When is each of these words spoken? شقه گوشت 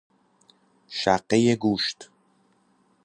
شقه 0.99 1.55
گوشت 1.55 2.09